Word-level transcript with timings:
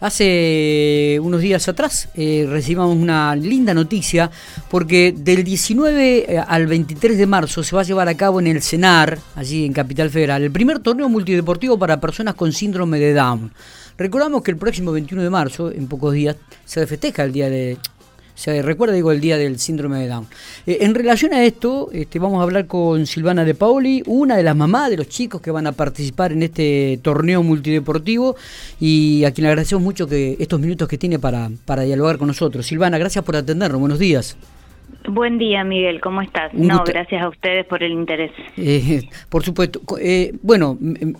Hace 0.00 1.18
unos 1.22 1.42
días 1.42 1.68
atrás 1.68 2.08
eh, 2.14 2.46
recibimos 2.48 2.96
una 2.96 3.36
linda 3.36 3.74
noticia 3.74 4.30
porque 4.70 5.14
del 5.14 5.44
19 5.44 6.24
eh, 6.26 6.38
al 6.38 6.66
23 6.66 7.18
de 7.18 7.26
marzo 7.26 7.62
se 7.62 7.76
va 7.76 7.82
a 7.82 7.84
llevar 7.84 8.08
a 8.08 8.16
cabo 8.16 8.40
en 8.40 8.46
el 8.46 8.62
CENAR, 8.62 9.18
allí 9.36 9.66
en 9.66 9.74
Capital 9.74 10.08
Federal, 10.08 10.42
el 10.42 10.50
primer 10.50 10.78
torneo 10.78 11.10
multideportivo 11.10 11.78
para 11.78 12.00
personas 12.00 12.34
con 12.34 12.50
síndrome 12.50 12.98
de 12.98 13.12
Down. 13.12 13.52
Recordamos 13.98 14.42
que 14.42 14.52
el 14.52 14.56
próximo 14.56 14.92
21 14.92 15.22
de 15.22 15.28
marzo, 15.28 15.70
en 15.70 15.86
pocos 15.86 16.14
días, 16.14 16.36
se 16.64 16.86
festeja 16.86 17.24
el 17.24 17.32
día 17.32 17.50
de 17.50 17.76
se 18.40 18.62
recuerda, 18.62 18.94
digo, 18.94 19.12
el 19.12 19.20
día 19.20 19.36
del 19.36 19.58
síndrome 19.58 20.00
de 20.00 20.08
Down. 20.08 20.26
Eh, 20.66 20.78
en 20.80 20.94
relación 20.94 21.34
a 21.34 21.44
esto, 21.44 21.90
este, 21.92 22.18
vamos 22.18 22.40
a 22.40 22.44
hablar 22.44 22.66
con 22.66 23.06
Silvana 23.06 23.44
de 23.44 23.54
Paoli, 23.54 24.02
una 24.06 24.34
de 24.34 24.42
las 24.42 24.56
mamás 24.56 24.88
de 24.88 24.96
los 24.96 25.10
chicos 25.10 25.42
que 25.42 25.50
van 25.50 25.66
a 25.66 25.72
participar 25.72 26.32
en 26.32 26.42
este 26.42 26.98
torneo 27.02 27.42
multideportivo 27.42 28.36
y 28.80 29.24
a 29.24 29.32
quien 29.32 29.42
le 29.42 29.48
agradecemos 29.50 29.84
mucho 29.84 30.06
que 30.06 30.38
estos 30.40 30.58
minutos 30.58 30.88
que 30.88 30.96
tiene 30.96 31.18
para, 31.18 31.50
para 31.66 31.82
dialogar 31.82 32.16
con 32.16 32.28
nosotros. 32.28 32.66
Silvana, 32.66 32.96
gracias 32.96 33.22
por 33.22 33.36
atendernos. 33.36 33.78
Buenos 33.78 33.98
días. 33.98 34.38
Buen 35.08 35.38
día, 35.38 35.64
Miguel, 35.64 36.00
¿cómo 36.00 36.22
estás? 36.22 36.52
no, 36.54 36.82
gracias 36.84 37.22
a 37.22 37.28
ustedes 37.28 37.66
por 37.66 37.82
el 37.82 37.92
interés. 37.92 38.30
Eh, 38.56 39.08
por 39.28 39.42
supuesto. 39.42 39.80
Eh, 40.00 40.32
bueno, 40.42 40.78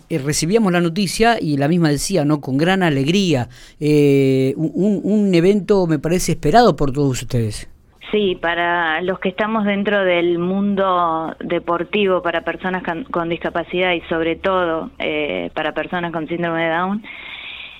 eh, 0.09 0.17
recibíamos 0.19 0.71
la 0.71 0.81
noticia 0.81 1.37
y 1.39 1.57
la 1.57 1.67
misma 1.67 1.89
decía, 1.89 2.23
¿no? 2.25 2.41
Con 2.41 2.57
gran 2.57 2.83
alegría. 2.83 3.47
Un, 3.79 5.01
un, 5.03 5.33
evento, 5.35 5.87
me 5.87 5.99
parece, 5.99 6.33
esperado 6.33 6.75
por 6.75 6.91
todos 6.91 7.21
ustedes. 7.21 7.69
Sí, 8.11 8.37
para 8.41 9.01
los 9.01 9.19
que 9.19 9.29
estamos 9.29 9.65
dentro 9.65 10.03
del 10.03 10.37
mundo 10.37 11.35
deportivo, 11.39 12.21
para 12.21 12.41
personas 12.41 12.83
con 13.09 13.29
discapacidad 13.29 13.93
y 13.93 14.01
sobre 14.01 14.35
todo 14.35 14.91
para 15.53 15.73
personas 15.73 16.11
con 16.11 16.27
síndrome 16.27 16.63
de 16.63 16.69
Down, 16.69 17.03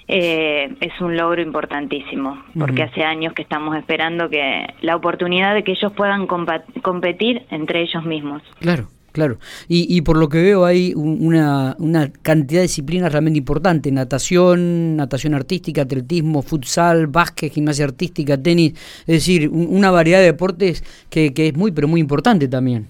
eh, 0.08 0.76
es 0.82 1.00
un 1.02 1.16
logro 1.16 1.42
importantísimo, 1.42 2.44
porque 2.58 2.84
hace 2.84 3.04
años 3.04 3.34
que 3.34 3.42
estamos 3.42 3.78
esperando 3.78 4.30
que 4.30 4.68
la 4.82 4.96
oportunidad 4.96 5.54
de 5.54 5.64
que 5.64 5.72
ellos 5.72 5.92
puedan 5.94 6.28
competir 6.28 7.44
entre 7.50 7.82
ellos 7.82 8.04
mismos. 8.06 8.42
Claro. 8.60 8.88
Claro, 9.12 9.40
y, 9.68 9.94
y 9.94 10.04
por 10.04 10.18
lo 10.18 10.30
que 10.30 10.42
veo 10.42 10.64
hay 10.64 10.94
una, 10.96 11.76
una 11.80 12.10
cantidad 12.22 12.60
de 12.62 12.68
disciplinas 12.68 13.12
realmente 13.12 13.40
importante, 13.40 13.92
natación, 13.92 14.96
natación 14.96 15.34
artística, 15.34 15.82
atletismo, 15.82 16.42
futsal, 16.42 17.08
básquet, 17.08 17.52
gimnasia 17.52 17.84
artística, 17.84 18.42
tenis, 18.42 18.72
es 19.02 19.16
decir, 19.16 19.50
una 19.50 19.92
variedad 19.92 20.20
de 20.20 20.28
deportes 20.28 20.82
que, 21.10 21.34
que 21.34 21.50
es 21.50 21.58
muy, 21.58 21.74
pero 21.74 21.90
muy 21.90 22.00
importante 22.00 22.48
también. 22.48 22.88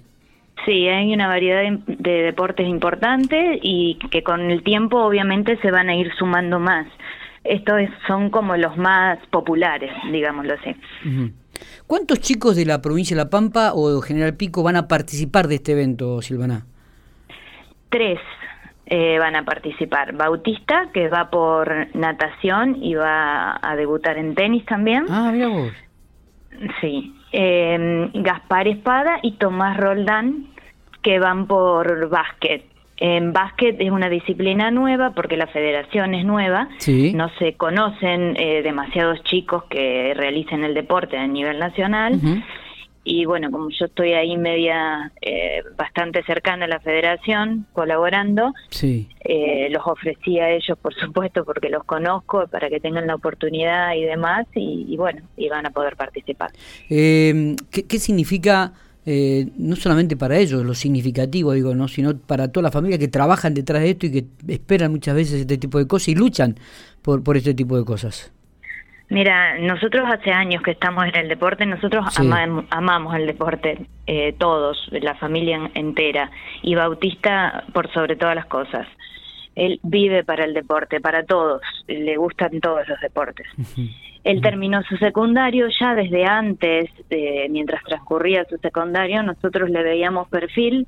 Sí, 0.65 0.87
hay 0.87 1.13
una 1.13 1.27
variedad 1.27 1.63
de, 1.87 2.23
deportes 2.23 2.67
importantes 2.67 3.59
y 3.61 3.97
que 4.11 4.23
con 4.23 4.51
el 4.51 4.63
tiempo 4.63 5.03
obviamente 5.03 5.57
se 5.61 5.71
van 5.71 5.89
a 5.89 5.95
ir 5.95 6.11
sumando 6.17 6.59
más. 6.59 6.87
Estos 7.43 7.81
son 8.07 8.29
como 8.29 8.55
los 8.57 8.77
más 8.77 9.17
populares, 9.31 9.91
digámoslo 10.11 10.53
así. 10.53 10.75
¿Cuántos 11.87 12.19
chicos 12.19 12.55
de 12.55 12.65
la 12.65 12.81
provincia 12.81 13.15
de 13.15 13.23
La 13.23 13.29
Pampa 13.29 13.71
o 13.73 13.99
General 14.01 14.35
Pico 14.35 14.61
van 14.61 14.75
a 14.75 14.87
participar 14.87 15.47
de 15.47 15.55
este 15.55 15.71
evento, 15.71 16.21
Silvana? 16.21 16.65
Tres 17.89 18.19
eh, 18.85 19.17
van 19.19 19.35
a 19.35 19.43
participar. 19.43 20.13
Bautista, 20.13 20.89
que 20.93 21.07
va 21.07 21.29
por 21.29 21.95
natación 21.95 22.77
y 22.83 22.93
va 22.95 23.59
a 23.61 23.75
debutar 23.75 24.17
en 24.17 24.35
tenis 24.35 24.65
también. 24.65 25.05
Ah, 25.09 25.31
mira 25.33 25.47
vos. 25.47 25.71
Sí. 26.81 27.15
Eh, 27.31 28.09
Gaspar 28.13 28.67
Espada 28.67 29.19
y 29.23 29.37
Tomás 29.37 29.77
Roldán, 29.77 30.47
que 31.01 31.19
van 31.19 31.47
por 31.47 32.09
básquet. 32.09 32.63
En 32.97 33.33
básquet 33.33 33.77
es 33.79 33.89
una 33.89 34.09
disciplina 34.09 34.69
nueva 34.69 35.11
porque 35.15 35.35
la 35.35 35.47
federación 35.47 36.13
es 36.13 36.23
nueva, 36.23 36.69
no 37.15 37.29
se 37.39 37.53
conocen 37.53 38.35
eh, 38.37 38.61
demasiados 38.61 39.23
chicos 39.23 39.63
que 39.71 40.13
realicen 40.15 40.63
el 40.63 40.75
deporte 40.75 41.17
a 41.17 41.25
nivel 41.25 41.57
nacional. 41.57 42.19
Y 43.03 43.25
bueno, 43.25 43.49
como 43.49 43.69
yo 43.71 43.85
estoy 43.85 44.13
ahí 44.13 44.37
media 44.37 45.11
eh, 45.19 45.63
bastante 45.75 46.21
cercana 46.23 46.65
a 46.65 46.67
la 46.67 46.79
federación, 46.79 47.65
colaborando, 47.73 48.53
sí. 48.69 49.09
eh, 49.21 49.69
los 49.71 49.81
ofrecí 49.87 50.37
a 50.39 50.51
ellos, 50.51 50.77
por 50.79 50.93
supuesto, 50.93 51.43
porque 51.43 51.69
los 51.69 51.83
conozco, 51.83 52.45
para 52.45 52.69
que 52.69 52.79
tengan 52.79 53.07
la 53.07 53.15
oportunidad 53.15 53.95
y 53.95 54.03
demás, 54.03 54.45
y, 54.53 54.95
bueno, 54.97 55.23
y 55.35 55.49
van 55.49 55.65
a 55.65 55.71
poder 55.71 55.95
participar. 55.95 56.51
Eh, 56.91 57.55
¿qué, 57.71 57.87
¿Qué 57.87 57.97
significa 57.97 58.73
eh, 59.05 59.47
no 59.57 59.75
solamente 59.75 60.15
para 60.15 60.37
ellos, 60.37 60.63
lo 60.63 60.73
significativo, 60.73 61.53
digo, 61.53 61.73
no, 61.73 61.87
sino 61.87 62.17
para 62.17 62.51
toda 62.51 62.63
la 62.63 62.71
familia 62.71 62.97
que 62.97 63.07
trabajan 63.07 63.53
detrás 63.53 63.81
de 63.81 63.89
esto 63.91 64.05
y 64.05 64.11
que 64.11 64.25
esperan 64.47 64.91
muchas 64.91 65.15
veces 65.15 65.41
este 65.41 65.57
tipo 65.57 65.79
de 65.79 65.87
cosas 65.87 66.09
y 66.09 66.15
luchan 66.15 66.55
por, 67.01 67.23
por 67.23 67.37
este 67.37 67.53
tipo 67.53 67.77
de 67.77 67.85
cosas. 67.85 68.31
Mira, 69.11 69.57
nosotros 69.59 70.07
hace 70.07 70.31
años 70.31 70.63
que 70.63 70.71
estamos 70.71 71.03
en 71.05 71.15
el 71.17 71.27
deporte, 71.27 71.65
nosotros 71.65 72.05
amamos 72.69 73.15
el 73.15 73.27
deporte, 73.27 73.85
eh, 74.07 74.33
todos, 74.37 74.87
la 74.89 75.15
familia 75.15 75.69
entera, 75.73 76.31
y 76.61 76.75
Bautista 76.75 77.65
por 77.73 77.91
sobre 77.91 78.15
todas 78.15 78.35
las 78.35 78.45
cosas. 78.45 78.87
Él 79.55 79.79
vive 79.83 80.23
para 80.23 80.45
el 80.45 80.53
deporte, 80.53 81.01
para 81.01 81.23
todos, 81.23 81.61
le 81.87 82.15
gustan 82.17 82.59
todos 82.61 82.87
los 82.87 82.99
deportes. 83.01 83.47
Él 84.23 84.41
terminó 84.41 84.83
su 84.83 84.97
secundario 84.97 85.67
ya 85.79 85.95
desde 85.95 86.25
antes, 86.25 86.89
mientras 87.49 87.83
transcurría 87.83 88.45
su 88.45 88.57
secundario, 88.57 89.23
nosotros 89.23 89.69
le 89.69 89.83
veíamos 89.83 90.27
perfil 90.29 90.87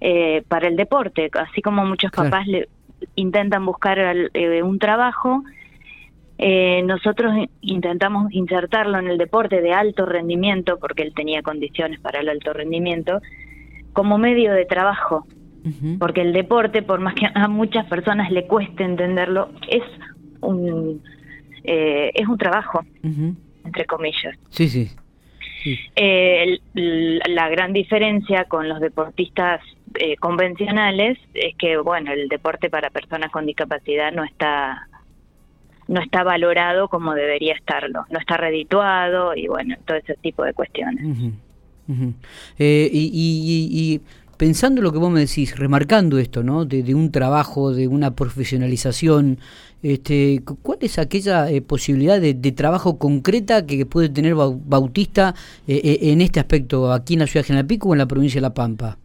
eh, 0.00 0.42
para 0.46 0.68
el 0.68 0.76
deporte, 0.76 1.30
así 1.32 1.62
como 1.62 1.86
muchos 1.86 2.10
papás 2.12 2.46
le 2.46 2.68
intentan 3.14 3.64
buscar 3.64 3.98
eh, 3.98 4.62
un 4.62 4.78
trabajo. 4.78 5.42
Eh, 6.38 6.82
nosotros 6.84 7.32
intentamos 7.62 8.30
insertarlo 8.32 8.98
en 8.98 9.08
el 9.08 9.16
deporte 9.16 9.62
de 9.62 9.72
alto 9.72 10.04
rendimiento, 10.04 10.78
porque 10.78 11.02
él 11.02 11.14
tenía 11.14 11.40
condiciones 11.40 11.98
para 12.00 12.20
el 12.20 12.28
alto 12.28 12.52
rendimiento, 12.52 13.20
como 13.94 14.18
medio 14.18 14.52
de 14.52 14.66
trabajo, 14.66 15.26
porque 15.98 16.22
el 16.22 16.32
deporte, 16.32 16.82
por 16.82 17.00
más 17.00 17.14
que 17.14 17.26
a 17.34 17.48
muchas 17.48 17.86
personas 17.86 18.30
le 18.30 18.46
cueste 18.46 18.84
entenderlo, 18.84 19.50
es 19.68 19.82
un 20.40 21.00
eh, 21.66 22.12
es 22.14 22.28
un 22.28 22.38
trabajo, 22.38 22.84
entre 23.64 23.84
comillas. 23.86 24.36
Sí, 24.50 24.68
sí. 24.68 24.88
Eh, 25.96 26.60
la 26.74 27.48
gran 27.48 27.72
diferencia 27.72 28.44
con 28.44 28.68
los 28.68 28.78
deportistas 28.78 29.60
eh, 29.98 30.16
convencionales 30.16 31.18
es 31.34 31.56
que, 31.56 31.76
bueno, 31.78 32.12
el 32.12 32.28
deporte 32.28 32.70
para 32.70 32.90
personas 32.90 33.32
con 33.32 33.46
discapacidad 33.46 34.12
no 34.12 34.22
está 34.24 34.86
no 35.88 36.00
está 36.00 36.24
valorado 36.24 36.88
como 36.88 37.14
debería 37.14 37.54
estarlo, 37.54 38.06
no 38.10 38.18
está 38.18 38.36
redituado 38.36 39.36
y 39.36 39.46
bueno, 39.46 39.76
todo 39.84 39.96
ese 39.96 40.14
tipo 40.14 40.44
de 40.44 40.52
cuestiones. 40.52 41.32
y, 42.58 44.00
pensando 44.36 44.82
lo 44.82 44.92
que 44.92 44.98
vos 44.98 45.10
me 45.10 45.20
decís, 45.20 45.58
remarcando 45.58 46.18
esto, 46.18 46.42
¿no? 46.42 46.64
De, 46.64 46.94
un 46.94 47.10
trabajo, 47.10 47.72
de 47.72 47.88
una 47.88 48.14
profesionalización, 48.14 49.38
este, 49.82 50.42
¿cuál 50.62 50.78
es 50.80 50.98
aquella 50.98 51.50
eh, 51.50 51.62
posibilidad 51.62 52.20
de, 52.20 52.34
trabajo 52.52 52.98
concreta 52.98 53.66
que 53.66 53.86
puede 53.86 54.08
tener 54.08 54.34
Bautista 54.34 55.34
eh, 55.66 55.80
eh, 55.82 55.98
en 56.12 56.20
este 56.20 56.40
aspecto 56.40 56.92
aquí 56.92 57.14
en 57.14 57.20
la 57.20 57.26
ciudad 57.26 57.44
de 57.44 57.48
General 57.48 57.78
o 57.82 57.94
en 57.94 57.98
la 57.98 58.06
provincia 58.06 58.38
de 58.38 58.42
La 58.42 58.54
Pampa? 58.54 58.98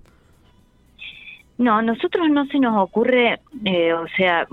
No, 1.58 1.78
a 1.78 1.82
nosotros 1.82 2.28
no 2.30 2.46
se 2.48 2.60
nos 2.60 2.76
ocurre, 2.82 3.40
o 3.54 4.08
sea, 4.18 4.48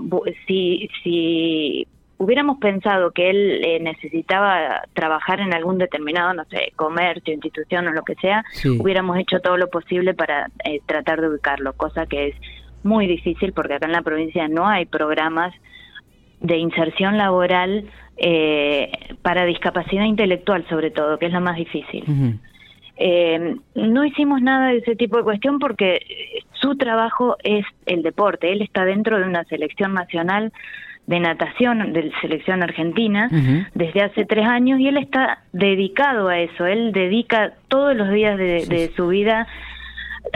si, 0.45 0.87
si 1.03 1.87
hubiéramos 2.19 2.57
pensado 2.59 3.11
que 3.11 3.29
él 3.29 3.61
eh, 3.63 3.79
necesitaba 3.79 4.81
trabajar 4.93 5.39
en 5.39 5.53
algún 5.53 5.77
determinado, 5.77 6.33
no 6.33 6.43
sé, 6.45 6.73
comercio, 6.75 7.33
institución 7.33 7.87
o 7.87 7.91
lo 7.91 8.03
que 8.03 8.15
sea, 8.15 8.43
hubiéramos 8.77 9.17
hecho 9.17 9.39
todo 9.39 9.55
lo 9.55 9.69
posible 9.69 10.13
para 10.13 10.49
eh, 10.65 10.81
tratar 10.85 11.21
de 11.21 11.29
ubicarlo, 11.29 11.73
cosa 11.73 12.05
que 12.05 12.27
es 12.27 12.35
muy 12.83 13.07
difícil 13.07 13.53
porque 13.53 13.75
acá 13.75 13.85
en 13.85 13.93
la 13.93 14.01
provincia 14.01 14.49
no 14.49 14.67
hay 14.67 14.85
programas 14.85 15.53
de 16.41 16.57
inserción 16.57 17.17
laboral 17.17 17.89
eh, 18.17 18.91
para 19.21 19.45
discapacidad 19.45 20.03
intelectual 20.03 20.67
sobre 20.67 20.91
todo, 20.91 21.17
que 21.19 21.27
es 21.27 21.33
lo 21.33 21.41
más 21.41 21.55
difícil. 21.55 22.03
no 23.75 24.03
hicimos 24.03 24.41
nada 24.41 24.71
de 24.71 24.79
ese 24.79 24.97
tipo 24.97 25.15
de 25.15 25.23
cuestión 25.23 25.57
porque 25.57 26.01
su 26.51 26.75
trabajo 26.75 27.37
es 27.43 27.65
el 27.85 28.03
deporte, 28.03 28.51
él 28.51 28.61
está 28.61 28.83
dentro 28.83 29.17
de 29.19 29.23
una 29.23 29.45
selección 29.45 29.93
nacional 29.93 30.51
de 31.09 31.19
natación 31.19 31.91
de 31.91 32.11
selección 32.21 32.61
argentina 32.61 33.29
desde 33.73 34.03
hace 34.03 34.25
tres 34.25 34.45
años 34.45 34.79
y 34.79 34.89
él 34.89 34.97
está 34.97 35.39
dedicado 35.51 36.27
a 36.27 36.37
eso. 36.37 36.67
Él 36.67 36.91
dedica 36.91 37.53
todos 37.67 37.95
los 37.95 38.11
días 38.11 38.37
de, 38.37 38.91
su 38.95 39.07
vida, 39.07 39.47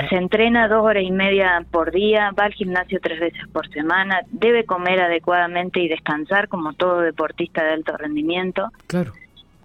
se 0.10 0.16
entrena 0.16 0.68
dos 0.68 0.84
horas 0.84 1.04
y 1.04 1.12
media 1.12 1.64
por 1.70 1.92
día, 1.92 2.32
va 2.32 2.46
al 2.46 2.54
gimnasio 2.54 3.00
tres 3.04 3.20
veces 3.20 3.42
por 3.52 3.70
semana, 3.70 4.22
debe 4.32 4.66
comer 4.66 5.00
adecuadamente 5.00 5.80
y 5.80 5.88
descansar 5.88 6.48
como 6.48 6.74
todo 6.74 7.02
deportista 7.02 7.64
de 7.64 7.74
alto 7.74 7.96
rendimiento. 7.96 8.72
Claro. 8.88 9.14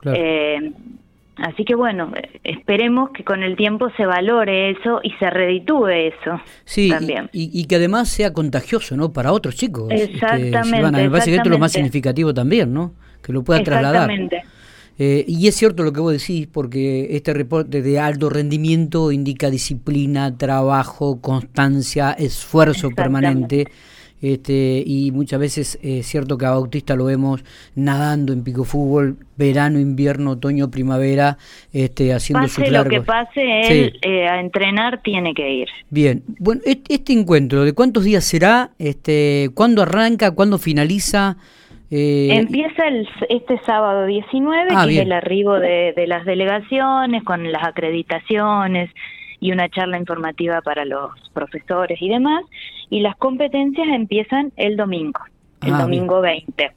claro. 0.00 0.18
Eh, 0.20 0.72
Así 1.38 1.64
que 1.64 1.74
bueno, 1.74 2.12
esperemos 2.42 3.10
que 3.10 3.22
con 3.22 3.42
el 3.42 3.56
tiempo 3.56 3.90
se 3.96 4.04
valore 4.06 4.70
eso 4.70 5.00
y 5.02 5.12
se 5.20 5.30
reditúe 5.30 5.86
eso 5.86 6.40
sí, 6.64 6.88
también. 6.88 7.30
Y, 7.32 7.64
que 7.66 7.76
además 7.76 8.08
sea 8.08 8.32
contagioso, 8.32 8.96
¿no? 8.96 9.12
Para 9.12 9.32
otros 9.32 9.54
chicos. 9.54 9.88
Exactamente. 9.90 10.90
me 10.90 11.10
parece 11.10 11.30
que 11.30 11.36
esto 11.36 11.48
es 11.48 11.52
lo 11.52 11.58
más 11.58 11.72
significativo 11.72 12.34
también, 12.34 12.72
¿no? 12.74 12.92
Que 13.22 13.32
lo 13.32 13.44
pueda 13.44 13.62
trasladar. 13.62 14.10
Eh, 15.00 15.24
y 15.28 15.46
es 15.46 15.54
cierto 15.54 15.84
lo 15.84 15.92
que 15.92 16.00
vos 16.00 16.12
decís, 16.12 16.48
porque 16.48 17.14
este 17.16 17.32
reporte 17.32 17.82
de 17.82 18.00
alto 18.00 18.30
rendimiento 18.30 19.12
indica 19.12 19.48
disciplina, 19.48 20.36
trabajo, 20.36 21.20
constancia, 21.20 22.10
esfuerzo 22.12 22.90
permanente. 22.90 23.68
Este, 24.20 24.82
y 24.84 25.12
muchas 25.12 25.38
veces 25.38 25.78
es 25.82 26.06
cierto 26.06 26.36
que 26.36 26.46
a 26.46 26.50
Bautista 26.50 26.96
lo 26.96 27.04
vemos 27.04 27.44
nadando 27.76 28.32
en 28.32 28.42
pico 28.42 28.64
fútbol, 28.64 29.16
verano, 29.36 29.78
invierno, 29.78 30.32
otoño, 30.32 30.70
primavera, 30.70 31.38
este, 31.72 32.12
haciendo 32.12 32.46
pase 32.46 32.64
sus 32.64 32.70
lo 32.70 32.84
que 32.84 33.00
pase, 33.00 33.60
él 33.68 33.98
eh, 34.02 34.26
a 34.26 34.40
entrenar 34.40 35.02
tiene 35.02 35.34
que 35.34 35.48
ir. 35.48 35.68
Bien, 35.90 36.24
bueno, 36.38 36.60
este, 36.64 37.12
encuentro, 37.12 37.64
¿de 37.64 37.72
cuántos 37.72 38.04
días 38.04 38.24
será? 38.24 38.70
Este, 38.78 39.50
¿Cuándo 39.54 39.82
arranca? 39.82 40.34
¿Cuándo 40.34 40.58
finaliza? 40.58 41.36
Eh, 41.90 42.30
Empieza 42.32 42.86
el, 42.88 43.08
este 43.28 43.58
sábado 43.64 44.04
19, 44.04 44.68
ah, 44.74 44.84
que 44.84 44.96
es 44.96 45.00
el 45.00 45.12
arribo 45.12 45.60
de, 45.60 45.92
de 45.96 46.06
las 46.08 46.24
delegaciones 46.24 47.22
con 47.22 47.50
las 47.50 47.64
acreditaciones 47.64 48.90
y 49.40 49.52
una 49.52 49.68
charla 49.68 49.96
informativa 49.96 50.60
para 50.60 50.84
los 50.84 51.12
profesores 51.32 52.02
y 52.02 52.08
demás 52.08 52.44
y 52.90 53.00
las 53.00 53.16
competencias 53.16 53.88
empiezan 53.88 54.52
el 54.56 54.76
domingo, 54.76 55.20
el 55.62 55.74
ah, 55.74 55.82
domingo 55.82 56.20
20. 56.20 56.72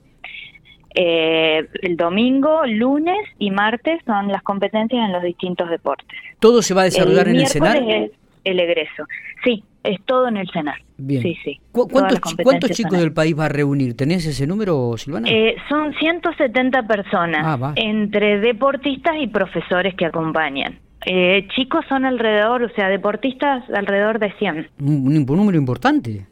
Eh, 0.94 1.68
el 1.84 1.96
domingo, 1.96 2.66
lunes 2.66 3.20
y 3.40 3.50
martes 3.52 4.02
son 4.06 4.28
las 4.28 4.44
competencias 4.44 5.06
en 5.06 5.14
los 5.14 5.24
distintos 5.24 5.70
deportes. 5.70 6.20
¿Todo 6.40 6.62
se 6.62 6.74
va 6.74 6.82
a 6.82 6.86
desarrollar 6.86 7.30
en 7.30 7.38
el 7.38 7.48
CENAR? 7.48 7.78
Es 7.78 8.12
el 8.44 8.60
egreso. 8.60 9.06
Sí, 9.44 9.64
es 9.84 10.00
todo 10.06 10.28
en 10.28 10.38
el 10.38 10.50
CENAR. 10.52 10.82
Bien. 10.98 11.22
Sí, 11.22 11.38
sí. 11.44 11.60
¿Cuántos, 11.72 12.72
chicos 12.72 13.00
del 13.00 13.14
país 13.14 13.38
va 13.38 13.46
a 13.46 13.50
reunir? 13.50 13.96
¿Tenés 13.96 14.26
ese 14.26 14.46
número, 14.46 14.96
Silvana? 14.98 15.30
Eh, 15.30 15.56
son 15.70 15.94
170 15.94 16.84
personas, 16.84 17.42
ah, 17.44 17.74
entre 17.76 18.40
deportistas 18.40 19.16
y 19.20 19.28
profesores 19.28 19.96
que 19.96 20.06
acompañan. 20.06 20.78
Eh, 21.06 21.48
chicos 21.56 21.84
son 21.90 22.06
alrededor, 22.06 22.64
o 22.64 22.70
sea, 22.70 22.88
deportistas 22.90 23.64
alrededor 23.72 24.20
de 24.20 24.32
100. 24.34 24.68
Un, 24.80 25.26
número 25.26 25.58
importante. 25.58 26.26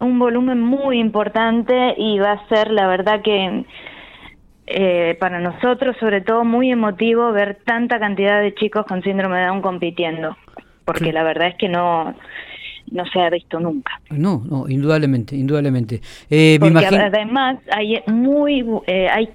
Un 0.00 0.18
volumen 0.18 0.60
muy 0.60 0.98
importante 0.98 1.94
y 1.98 2.18
va 2.18 2.32
a 2.32 2.48
ser, 2.48 2.70
la 2.70 2.86
verdad 2.86 3.20
que 3.22 3.64
eh, 4.66 5.16
para 5.20 5.40
nosotros, 5.40 5.96
sobre 5.98 6.20
todo, 6.20 6.44
muy 6.44 6.70
emotivo 6.70 7.32
ver 7.32 7.58
tanta 7.64 7.98
cantidad 7.98 8.40
de 8.40 8.54
chicos 8.54 8.86
con 8.86 9.02
síndrome 9.02 9.38
de 9.38 9.46
Down 9.46 9.60
compitiendo, 9.60 10.36
porque 10.84 11.12
la 11.12 11.22
verdad 11.22 11.48
es 11.48 11.56
que 11.56 11.68
no 11.68 12.14
no 12.90 13.04
se 13.06 13.20
ha 13.20 13.30
visto 13.30 13.60
nunca. 13.60 14.00
No, 14.10 14.42
no, 14.48 14.68
indudablemente, 14.68 15.36
indudablemente. 15.36 16.00
Eh, 16.30 16.56
porque 16.58 16.86
además 16.86 17.58
hay 17.70 18.02
muy 18.06 18.64
eh, 18.86 19.08
hay 19.10 19.28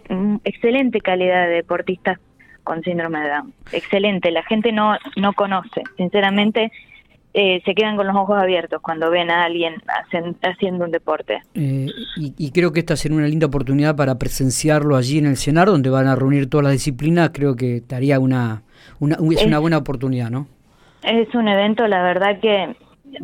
excelente 0.43 0.99
calidad 1.01 1.47
de 1.47 1.55
deportistas 1.55 2.19
con 2.63 2.81
síndrome 2.83 3.19
de 3.21 3.29
Down. 3.29 3.53
Excelente, 3.71 4.31
la 4.31 4.43
gente 4.43 4.71
no, 4.71 4.95
no 5.15 5.33
conoce, 5.33 5.83
sinceramente. 5.97 6.71
Eh, 7.35 7.63
se 7.65 7.73
quedan 7.73 7.97
con 7.97 8.05
los 8.05 8.15
ojos 8.15 8.39
abiertos 8.39 8.79
cuando 8.79 9.09
ven 9.09 9.31
a 9.31 9.45
alguien 9.45 9.81
haciendo 10.43 10.85
un 10.85 10.91
deporte. 10.91 11.41
Eh, 11.55 11.87
y, 12.15 12.51
creo 12.51 12.71
que 12.71 12.81
esta 12.81 12.95
será 12.95 13.15
una 13.15 13.25
linda 13.25 13.47
oportunidad 13.47 13.95
para 13.95 14.19
presenciarlo 14.19 14.95
allí 14.95 15.17
en 15.17 15.25
el 15.25 15.37
CENAR, 15.37 15.67
donde 15.67 15.89
van 15.89 16.05
a 16.05 16.15
reunir 16.15 16.47
todas 16.47 16.65
las 16.65 16.73
disciplinas. 16.73 17.31
Creo 17.33 17.55
que 17.55 17.77
estaría 17.77 18.19
una, 18.19 18.61
una, 18.99 19.17
es, 19.31 19.45
una 19.45 19.57
buena 19.57 19.77
oportunidad, 19.79 20.29
¿no? 20.29 20.47
Es 21.01 21.33
un 21.33 21.47
evento, 21.47 21.87
la 21.87 22.03
verdad 22.03 22.39
que 22.39 22.75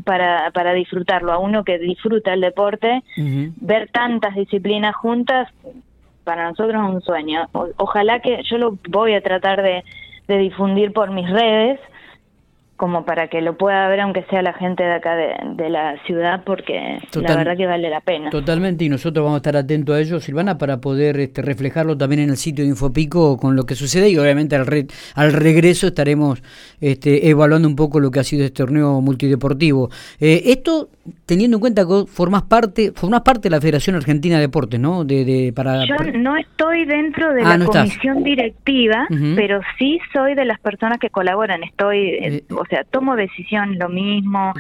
para, 0.04 0.50
para 0.52 0.74
disfrutarlo. 0.74 1.32
A 1.32 1.38
uno 1.38 1.64
que 1.64 1.78
disfruta 1.78 2.34
el 2.34 2.42
deporte, 2.42 3.04
ver 3.16 3.90
tantas 3.92 4.36
disciplinas 4.36 4.96
juntas, 4.96 5.48
para 6.30 6.48
nosotros 6.48 6.76
es 6.76 6.94
un 6.94 7.02
sueño. 7.02 7.48
ojalá 7.78 8.20
que 8.20 8.44
yo 8.44 8.60
lo 8.60 8.78
voy 8.88 9.16
a 9.16 9.22
tratar 9.22 9.64
de, 9.64 9.84
de 10.28 10.38
difundir 10.38 10.94
por 10.94 11.10
mis 11.10 11.28
redes 11.28 11.80
como 12.80 13.04
para 13.04 13.28
que 13.28 13.42
lo 13.42 13.58
pueda 13.58 13.90
ver 13.90 14.00
aunque 14.00 14.24
sea 14.30 14.42
la 14.42 14.54
gente 14.54 14.84
de 14.84 14.94
acá 14.94 15.14
de, 15.18 15.70
la 15.70 16.02
ciudad 16.06 16.44
porque 16.46 16.98
la 17.14 17.36
verdad 17.36 17.58
que 17.58 17.68
vale 17.68 17.90
la 17.90 18.00
pena. 18.00 18.30
Totalmente 18.30 18.86
y 18.86 18.90
nosotros 18.90 19.22
vamos 19.22 19.36
a 19.36 19.40
estar 19.40 19.58
atentos 19.58 19.94
a 19.94 20.00
ello, 20.00 20.22
Silvana, 20.22 20.58
para 20.58 20.78
poder 20.78 21.20
este, 21.20 21.42
reflejarlo 21.42 21.98
también 21.98 22.22
en 22.22 22.30
el 22.30 22.38
sitio 22.38 22.64
de 22.64 22.70
Infopico 22.70 23.36
con 23.36 23.58
lo 23.58 23.66
que 23.66 23.76
sucede 23.76 24.10
y 24.10 24.18
obviamente 24.18 24.56
al, 24.56 24.66
al 25.16 25.34
regreso 25.34 25.88
estaremos 25.88 26.42
este, 26.80 27.30
evaluando 27.30 27.68
un 27.68 27.76
poco 27.76 28.00
lo 28.00 28.12
que 28.12 28.22
ha 28.22 28.24
sido 28.24 28.46
este 28.46 28.64
torneo 28.64 29.02
multideportivo. 29.02 29.90
Eh, 30.22 30.44
esto 30.46 30.88
teniendo 31.26 31.58
en 31.58 31.62
cuenta 31.62 31.86
que 31.86 32.06
formas 32.08 32.44
parte, 32.44 32.92
formas 32.96 33.22
parte 33.22 33.44
de 33.44 33.50
la 33.52 33.62
Federación 33.62 33.96
Argentina 33.96 34.36
de 34.36 34.42
Deportes, 34.42 34.80
¿no? 34.80 35.04
De, 35.04 35.52
para, 35.56 35.86
Yo 35.86 35.96
no 36.16 36.38
estoy 36.38 36.86
dentro 36.86 37.34
de 37.34 37.44
ah, 37.44 37.58
la 37.58 37.66
comisión 37.66 38.24
directiva, 38.24 39.08
pero 39.36 39.62
sí 39.78 40.00
soy 40.14 40.36
de 40.36 40.46
las 40.46 40.60
personas 40.60 41.00
que 41.00 41.10
colaboran. 41.10 41.64
Estoy, 41.64 42.10
eh, 42.22 42.44
o 42.52 42.66
sea, 42.70 42.84
tomo 42.84 43.16
decisión 43.16 43.78
lo 43.78 43.90
mismo, 43.90 44.54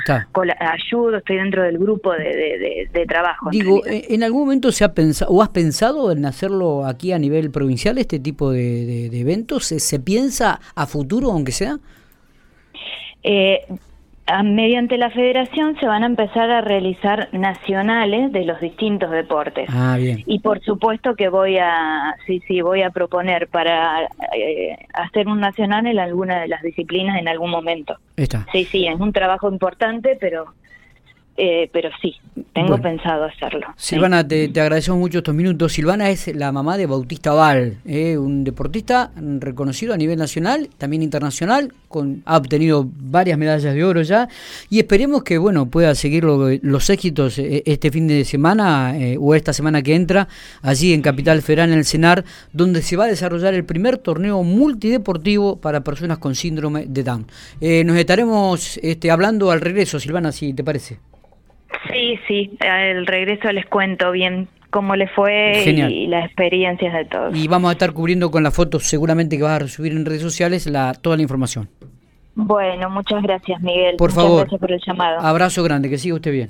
ayudo, 0.59 1.17
estoy 1.17 1.37
dentro 1.37 1.63
del 1.63 1.77
grupo 1.77 2.11
de, 2.13 2.89
de, 2.91 3.05
trabajo. 3.05 3.49
Digo, 3.51 3.81
en, 3.85 4.23
algún 4.23 4.41
momento 4.41 4.71
se 4.71 4.83
ha 4.83 4.93
pensado, 4.93 5.31
o 5.31 5.41
has 5.41 5.49
pensado 5.49 6.11
en 6.11 6.25
hacerlo 6.25 6.85
aquí 6.85 7.11
a 7.11 7.19
nivel 7.19 7.51
provincial, 7.51 7.97
este 7.97 8.19
tipo 8.19 8.51
de, 8.51 9.05
eventos? 9.19 9.65
¿Se, 9.65 9.79
¿Se, 9.79 9.99
piensa 9.99 10.59
a 10.75 10.85
futuro, 10.85 11.31
aunque 11.31 11.51
sea? 11.51 11.77
Eh, 13.23 13.65
mediante 14.43 14.97
la 14.97 15.09
federación 15.09 15.77
se 15.79 15.87
van 15.87 16.03
a 16.03 16.05
empezar 16.05 16.49
a 16.51 16.61
realizar 16.61 17.29
nacionales 17.31 18.31
de 18.31 18.45
los 18.45 18.59
distintos 18.59 19.11
deportes. 19.11 19.69
Ah, 19.71 19.97
bien. 19.97 20.23
Y 20.25 20.39
por 20.39 20.61
supuesto 20.61 21.15
que 21.15 21.29
voy 21.29 21.57
a, 21.57 22.15
sí, 22.25 22.41
sí, 22.47 22.61
voy 22.61 22.83
a 22.83 22.89
proponer 22.89 23.47
para 23.47 24.03
eh, 24.35 24.77
hacer 24.93 25.27
un 25.27 25.39
nacional 25.39 25.87
en 25.87 25.99
alguna 25.99 26.41
de 26.41 26.47
las 26.47 26.61
disciplinas 26.61 27.19
en 27.19 27.27
algún 27.27 27.49
momento. 27.49 27.97
Está. 28.15 28.45
Sí, 28.51 28.65
sí, 28.65 28.87
es 28.87 28.99
un 28.99 29.13
trabajo 29.13 29.49
importante, 29.49 30.17
pero 30.19 30.53
eh, 31.41 31.69
pero 31.71 31.89
sí, 32.01 32.17
tengo 32.53 32.77
pensado 32.81 33.23
hacerlo. 33.23 33.67
Silvana, 33.77 34.27
te, 34.27 34.51
agradecemos 34.59 34.99
mucho 34.99 35.19
estos 35.19 35.33
minutos. 35.33 35.71
Silvana 35.71 36.09
es 36.09 36.35
la 36.35 36.51
mamá 36.51 36.75
de 36.75 36.85
Bautista 36.85 37.31
Val, 37.31 37.77
eh, 37.85 38.17
un 38.17 38.43
deportista 38.43 39.11
reconocido 39.15 39.93
a 39.93 39.97
nivel 39.97 40.19
nacional, 40.19 40.67
también 40.77 41.01
internacional, 41.01 41.71
con, 41.87 42.23
ha 42.25 42.35
obtenido 42.35 42.85
varias 42.93 43.37
medallas 43.37 43.73
de 43.73 43.85
oro 43.85 44.01
ya, 44.01 44.27
y 44.69 44.79
esperemos 44.79 45.23
que 45.23 45.37
bueno 45.37 45.67
pueda 45.67 45.95
seguir 45.95 46.25
los 46.25 46.89
éxitos 46.89 47.39
eh, 47.39 47.63
este 47.65 47.89
fin 47.89 48.09
de 48.09 48.25
semana 48.25 48.93
o 49.17 49.33
esta 49.33 49.53
semana 49.53 49.81
que 49.81 49.95
entra, 49.95 50.27
allí 50.61 50.91
en 50.91 51.01
Capital 51.01 51.41
Federal, 51.41 51.71
en 51.71 51.77
el 51.77 51.85
CENAR, 51.85 52.25
donde 52.51 52.81
se 52.81 52.97
va 52.97 53.05
a 53.05 53.07
desarrollar 53.07 53.53
el 53.53 53.63
primer 53.63 53.97
torneo 53.97 54.43
multideportivo 54.43 55.55
para 55.55 55.85
personas 55.85 56.17
con 56.17 56.35
síndrome 56.35 56.85
de 56.85 57.01
Down. 57.01 57.27
nos 57.85 57.95
estaremos 57.95 58.77
este, 58.83 59.09
hablando 59.09 59.51
al 59.51 59.61
regreso, 59.61 60.01
Silvana, 60.01 60.33
si 60.33 60.53
te 60.53 60.65
parece. 60.65 60.99
Sí, 61.91 62.19
sí, 62.27 62.57
el 62.59 63.05
regreso 63.05 63.51
les 63.51 63.65
cuento 63.65 64.11
bien 64.11 64.47
cómo 64.69 64.95
le 64.95 65.07
fue 65.07 65.63
y 65.65 66.07
las 66.07 66.25
experiencias 66.25 66.93
de 66.93 67.05
todos. 67.05 67.35
Y 67.35 67.47
vamos 67.47 67.69
a 67.69 67.71
estar 67.73 67.93
cubriendo 67.93 68.31
con 68.31 68.43
las 68.43 68.53
fotos 68.53 68.83
seguramente 68.83 69.37
que 69.37 69.43
vas 69.43 69.61
a 69.61 69.67
subir 69.67 69.91
en 69.93 70.05
redes 70.05 70.21
sociales 70.21 70.67
la, 70.67 70.93
toda 70.93 71.15
la 71.15 71.21
información. 71.21 71.69
Bueno, 72.35 72.89
muchas 72.89 73.21
gracias 73.21 73.61
Miguel. 73.61 73.97
Por 73.97 74.11
muchas 74.11 74.23
favor. 74.23 74.39
Gracias 74.41 74.61
por 74.61 74.71
el 74.71 74.81
llamado. 74.85 75.19
Abrazo 75.19 75.63
grande, 75.63 75.89
que 75.89 75.97
siga 75.97 76.15
usted 76.15 76.31
bien. 76.31 76.47